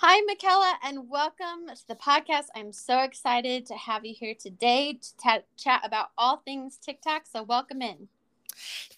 [0.00, 2.44] Hi, Mikaela, and welcome to the podcast.
[2.54, 7.22] I'm so excited to have you here today to t- chat about all things TikTok.
[7.26, 8.06] So, welcome in.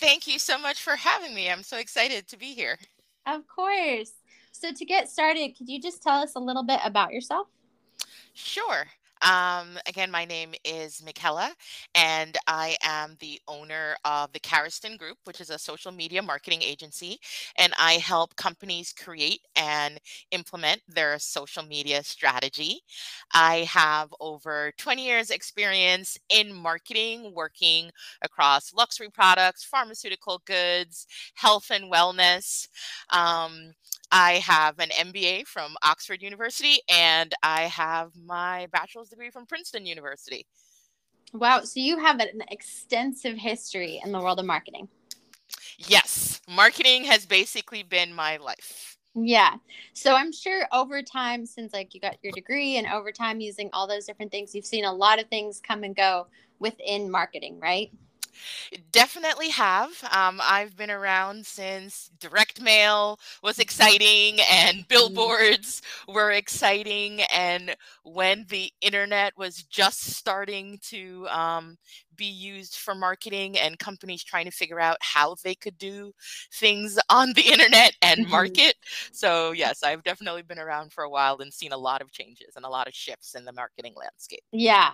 [0.00, 1.50] Thank you so much for having me.
[1.50, 2.78] I'm so excited to be here.
[3.26, 4.12] Of course.
[4.52, 7.48] So, to get started, could you just tell us a little bit about yourself?
[8.32, 8.86] Sure.
[9.22, 11.50] Um, again, my name is Mikaela,
[11.94, 16.62] and I am the owner of the Carriston Group, which is a social media marketing
[16.62, 17.18] agency.
[17.56, 19.98] And I help companies create and
[20.30, 22.80] implement their social media strategy.
[23.32, 27.90] I have over 20 years' experience in marketing, working
[28.22, 32.68] across luxury products, pharmaceutical goods, health and wellness.
[33.10, 33.72] Um,
[34.12, 39.86] I have an MBA from Oxford University, and I have my bachelor's degree from Princeton
[39.86, 40.46] University.
[41.32, 41.62] Wow.
[41.62, 44.88] So you have an extensive history in the world of marketing.
[45.78, 46.40] Yes.
[46.48, 48.96] Marketing has basically been my life.
[49.14, 49.54] Yeah.
[49.94, 53.70] So I'm sure over time, since like you got your degree and over time using
[53.72, 56.26] all those different things, you've seen a lot of things come and go
[56.58, 57.90] within marketing, right?
[58.90, 59.90] Definitely have.
[60.10, 64.88] Um, I've been around since direct mail was exciting and mm.
[64.88, 67.22] billboards were exciting.
[67.32, 71.76] And when the internet was just starting to um,
[72.16, 76.12] be used for marketing and companies trying to figure out how they could do
[76.52, 78.30] things on the internet and mm-hmm.
[78.30, 78.74] market.
[79.12, 82.56] So, yes, I've definitely been around for a while and seen a lot of changes
[82.56, 84.42] and a lot of shifts in the marketing landscape.
[84.52, 84.92] Yeah.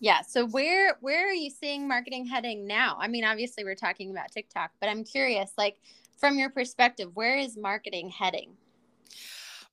[0.00, 0.22] Yeah.
[0.22, 2.96] So where where are you seeing marketing heading now?
[3.00, 5.76] I mean, obviously we're talking about TikTok, but I'm curious, like
[6.16, 8.56] from your perspective, where is marketing heading?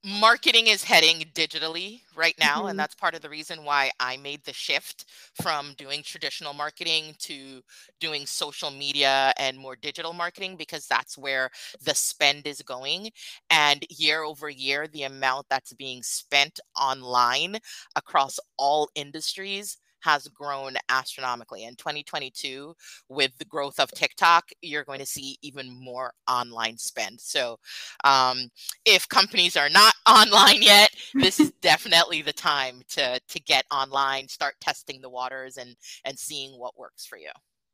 [0.03, 2.67] Marketing is heading digitally right now, mm-hmm.
[2.67, 5.05] and that's part of the reason why I made the shift
[5.41, 7.63] from doing traditional marketing to
[7.99, 11.49] doing social media and more digital marketing because that's where
[11.83, 13.09] the spend is going.
[13.49, 17.57] And year over year, the amount that's being spent online
[17.95, 21.63] across all industries has grown astronomically.
[21.63, 22.75] In 2022,
[23.09, 27.19] with the growth of TikTok, you're going to see even more online spend.
[27.19, 27.57] So,
[28.03, 28.49] um,
[28.85, 34.27] if companies are not online yet, this is definitely the time to to get online,
[34.27, 37.31] start testing the waters, and and seeing what works for you.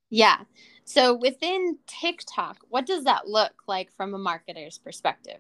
[0.09, 0.39] Yeah.
[0.85, 5.39] So within TikTok, what does that look like from a marketer's perspective?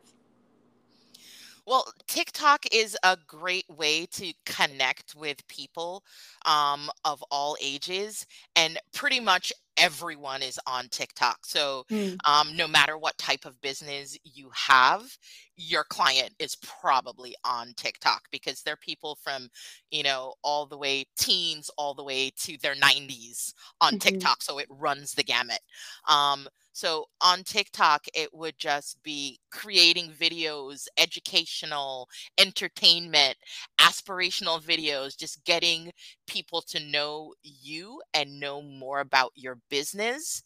[1.71, 6.03] Well, TikTok is a great way to connect with people
[6.45, 8.27] um, of all ages,
[8.57, 11.45] and pretty much everyone is on TikTok.
[11.45, 12.17] So, mm.
[12.27, 15.17] um, no matter what type of business you have,
[15.55, 19.47] your client is probably on TikTok because they're people from,
[19.91, 23.99] you know, all the way teens, all the way to their 90s on mm-hmm.
[23.99, 24.43] TikTok.
[24.43, 25.61] So it runs the gamut.
[26.09, 33.35] Um, so on TikTok, it would just be creating videos, educational, entertainment,
[33.79, 35.91] aspirational videos, just getting
[36.27, 40.43] people to know you and know more about your business.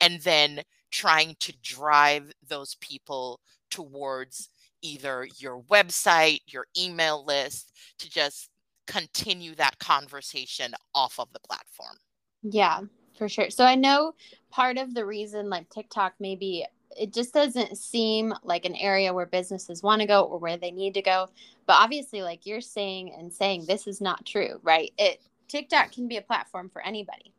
[0.00, 3.40] And then trying to drive those people
[3.70, 4.50] towards
[4.82, 8.48] either your website, your email list to just
[8.86, 11.96] continue that conversation off of the platform.
[12.42, 12.80] Yeah,
[13.16, 13.50] for sure.
[13.50, 14.12] So I know
[14.50, 16.64] part of the reason like TikTok maybe
[16.96, 20.70] it just doesn't seem like an area where businesses want to go or where they
[20.70, 21.28] need to go.
[21.66, 24.92] But obviously like you're saying and saying this is not true, right?
[24.98, 27.32] It TikTok can be a platform for anybody.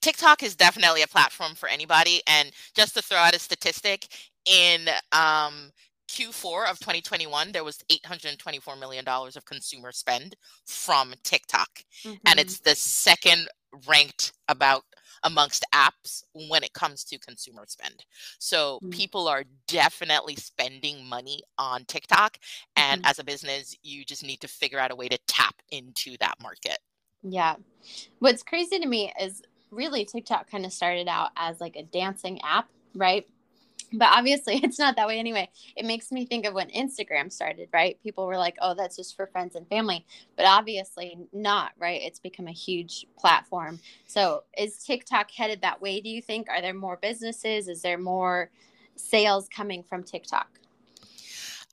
[0.00, 2.20] TikTok is definitely a platform for anybody.
[2.26, 4.08] And just to throw out a statistic,
[4.46, 5.70] in um,
[6.08, 10.36] Q4 of 2021, there was $824 million of consumer spend
[10.66, 11.70] from TikTok.
[12.04, 12.16] Mm-hmm.
[12.26, 13.48] And it's the second
[13.88, 14.84] ranked about
[15.22, 18.04] amongst apps when it comes to consumer spend.
[18.38, 18.90] So mm-hmm.
[18.90, 22.38] people are definitely spending money on TikTok.
[22.76, 23.10] And mm-hmm.
[23.10, 26.34] as a business, you just need to figure out a way to tap into that
[26.42, 26.78] market.
[27.22, 27.56] Yeah.
[28.18, 32.40] What's crazy to me is really TikTok kind of started out as like a dancing
[32.42, 33.26] app, right?
[33.98, 35.48] But obviously it's not that way anyway.
[35.76, 38.00] It makes me think of when instagram started right?
[38.02, 40.06] People were like oh that's just for friends and family.
[40.36, 42.00] But obviously not right?
[42.02, 43.80] It's become a huge platform.
[44.06, 46.48] So is tiktok headed that way do you think?
[46.48, 47.68] Are there more businesses?
[47.68, 48.50] Is there more
[48.96, 50.48] sales coming from tiktok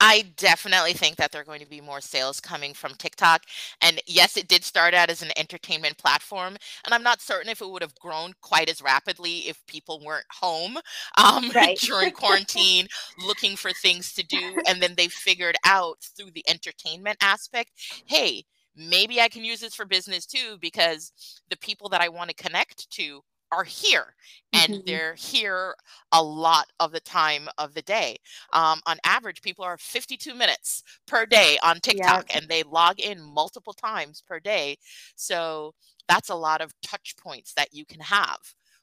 [0.03, 3.44] I definitely think that there are going to be more sales coming from TikTok.
[3.83, 6.57] And yes, it did start out as an entertainment platform.
[6.83, 10.25] And I'm not certain if it would have grown quite as rapidly if people weren't
[10.31, 10.77] home
[11.24, 11.77] um, right.
[11.77, 12.88] during quarantine
[13.27, 14.59] looking for things to do.
[14.68, 17.69] And then they figured out through the entertainment aspect
[18.07, 18.44] hey,
[18.75, 21.12] maybe I can use this for business too, because
[21.50, 23.21] the people that I want to connect to
[23.51, 24.15] are here
[24.53, 24.81] and mm-hmm.
[24.86, 25.75] they're here
[26.12, 28.18] a lot of the time of the day.
[28.53, 33.21] Um, on average, people are 52 minutes per day on TikTok and they log in
[33.21, 34.77] multiple times per day.
[35.15, 35.74] So
[36.07, 38.39] that's a lot of touch points that you can have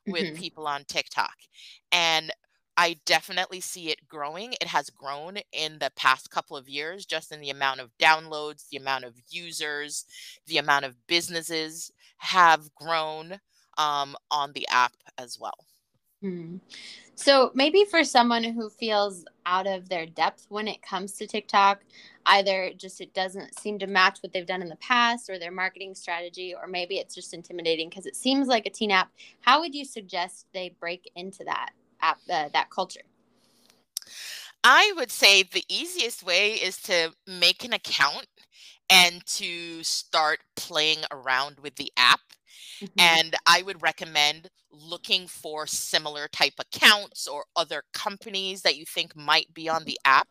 [0.06, 0.36] with mm-hmm.
[0.36, 1.34] people on TikTok.
[1.92, 2.32] And
[2.76, 4.52] I definitely see it growing.
[4.52, 8.68] It has grown in the past couple of years, just in the amount of downloads,
[8.68, 10.04] the amount of users,
[10.46, 13.40] the amount of businesses have grown
[13.78, 15.64] um, on the app as well.
[16.20, 16.56] Hmm.
[17.14, 21.80] So maybe for someone who feels out of their depth when it comes to TikTok,
[22.26, 25.52] either just it doesn't seem to match what they've done in the past or their
[25.52, 29.10] marketing strategy, or maybe it's just intimidating because it seems like a teen app.
[29.40, 31.70] How would you suggest they break into that
[32.00, 33.02] app, uh, that culture?
[34.64, 38.26] I would say the easiest way is to make an account
[38.90, 42.20] and to start playing around with the app.
[42.82, 43.00] Mm-hmm.
[43.00, 49.16] And I would recommend looking for similar type accounts or other companies that you think
[49.16, 50.28] might be on the app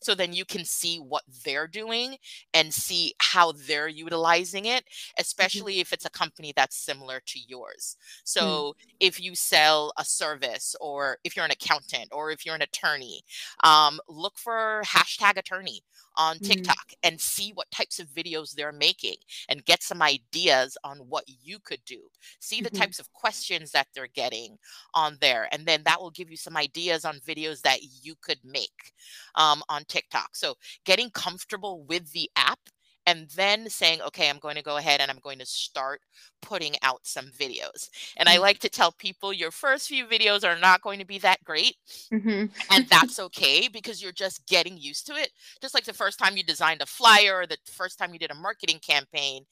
[0.00, 2.16] so then you can see what they're doing
[2.54, 5.20] and see how they're utilizing it mm-hmm.
[5.20, 5.80] especially mm-hmm.
[5.80, 8.20] if it's a company that's similar to yours mm.
[8.24, 8.88] so mm-hmm.
[9.00, 13.22] if you sell a service or if you're an accountant or if you're an attorney
[13.64, 15.82] um, look for hashtag attorney
[16.16, 16.46] on mm-hmm.
[16.46, 16.94] TikTok mm.
[17.02, 19.16] and see what types of videos they're making
[19.48, 22.00] and get some ideas on what you could do.
[22.40, 22.78] See the mm-hmm.
[22.78, 24.58] types of questions that they're getting
[24.94, 25.48] on there.
[25.52, 28.92] And then that will give you some ideas on videos that you could make
[29.34, 30.30] um, on TikTok.
[30.34, 30.54] So
[30.84, 32.60] getting comfortable with the app
[33.06, 36.00] and then saying, okay, I'm going to go ahead and I'm going to start
[36.42, 37.88] putting out some videos.
[38.16, 38.40] And I mm.
[38.40, 41.76] like to tell people your first few videos are not going to be that great.
[42.12, 42.46] Mm-hmm.
[42.70, 45.30] and that's okay because you're just getting used to it.
[45.60, 48.30] Just like the first time you designed a flyer or the first time you did
[48.30, 49.44] a marketing campaign,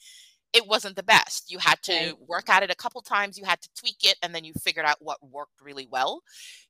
[0.53, 1.51] it wasn't the best.
[1.51, 2.15] You had to right.
[2.27, 4.87] work at it a couple times, you had to tweak it, and then you figured
[4.87, 6.23] out what worked really well.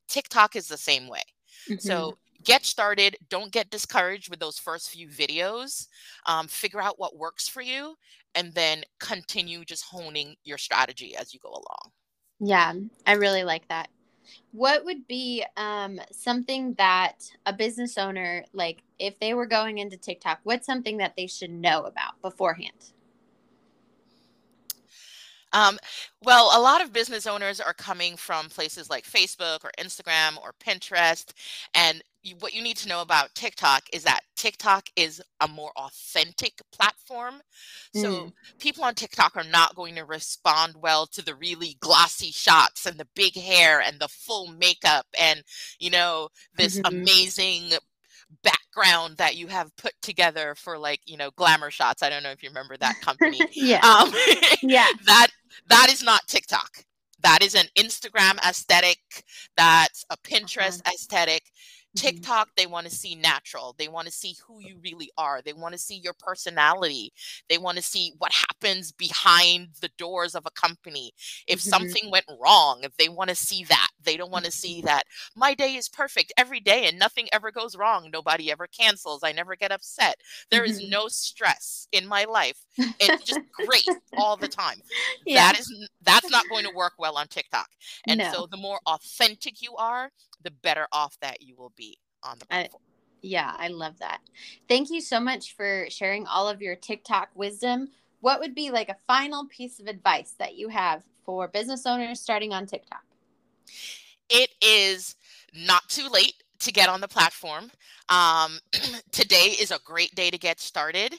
[0.08, 1.22] TikTok is the same way.
[1.68, 1.78] Mm-hmm.
[1.78, 3.16] So get started.
[3.28, 5.86] Don't get discouraged with those first few videos.
[6.26, 7.94] Um, figure out what works for you,
[8.34, 11.92] and then continue just honing your strategy as you go along.
[12.40, 12.72] Yeah,
[13.06, 13.88] I really like that.
[14.52, 19.96] What would be um, something that a business owner, like if they were going into
[19.96, 22.92] TikTok, what's something that they should know about beforehand?
[25.52, 25.78] Um,
[26.22, 30.52] well, a lot of business owners are coming from places like Facebook or Instagram or
[30.64, 31.32] Pinterest.
[31.74, 35.70] And you, what you need to know about TikTok is that TikTok is a more
[35.76, 37.34] authentic platform.
[37.96, 38.02] Mm.
[38.02, 42.86] So people on TikTok are not going to respond well to the really glossy shots
[42.86, 45.42] and the big hair and the full makeup and,
[45.78, 46.94] you know, this mm-hmm.
[46.94, 47.72] amazing
[48.78, 52.30] background that you have put together for like you know glamour shots i don't know
[52.30, 54.12] if you remember that company yeah um,
[54.62, 55.28] yeah that
[55.68, 56.84] that is not tiktok
[57.20, 58.98] that is an instagram aesthetic
[59.56, 60.92] that's a pinterest uh-huh.
[60.94, 61.42] aesthetic.
[61.98, 63.74] TikTok, they want to see natural.
[63.78, 65.42] They want to see who you really are.
[65.42, 67.12] They want to see your personality.
[67.48, 71.12] They want to see what happens behind the doors of a company.
[71.46, 71.70] If mm-hmm.
[71.70, 74.86] something went wrong, if they want to see that, they don't want to see mm-hmm.
[74.86, 75.04] that
[75.36, 78.10] my day is perfect every day and nothing ever goes wrong.
[78.12, 79.22] Nobody ever cancels.
[79.24, 80.16] I never get upset.
[80.50, 80.90] There is mm-hmm.
[80.90, 82.58] no stress in my life.
[82.76, 83.88] It's just great
[84.18, 84.80] all the time.
[85.26, 85.52] Yeah.
[85.52, 87.68] That is that's not going to work well on TikTok.
[88.06, 88.32] And no.
[88.32, 90.10] so the more authentic you are,
[90.42, 91.87] the better off that you will be
[92.22, 92.82] on the platform.
[92.82, 94.20] I, yeah, I love that.
[94.68, 97.88] Thank you so much for sharing all of your TikTok wisdom.
[98.20, 102.20] What would be like a final piece of advice that you have for business owners
[102.20, 103.04] starting on TikTok?
[104.28, 105.16] It is
[105.54, 107.70] not too late to get on the platform.
[108.08, 108.58] Um,
[109.12, 111.14] today is a great day to get started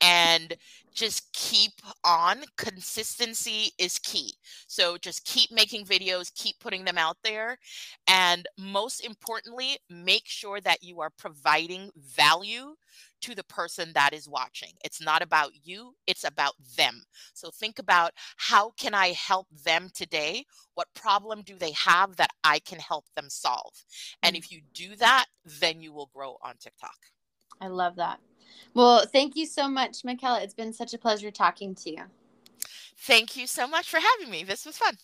[0.00, 0.54] and
[0.92, 1.72] just keep
[2.04, 2.42] on.
[2.56, 4.32] Consistency is key.
[4.66, 7.58] So just keep making videos, keep putting them out there.
[8.08, 12.74] And most importantly, make sure that you are providing value
[13.22, 14.72] to the person that is watching.
[14.84, 17.02] It's not about you, it's about them.
[17.34, 20.44] So think about how can I help them today?
[20.74, 23.84] What problem do they have that I can help them solve?
[24.22, 24.38] And mm.
[24.38, 25.26] if you do that,
[25.60, 26.96] then you will grow on TikTok.
[27.60, 28.20] I love that.
[28.74, 30.42] Well, thank you so much, Mikaela.
[30.42, 32.02] It's been such a pleasure talking to you.
[33.00, 34.44] Thank you so much for having me.
[34.44, 34.96] This was fun.